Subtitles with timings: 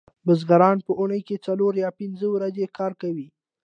[0.25, 3.27] بزګران په اونۍ کې څلور یا پنځه ورځې کار کوي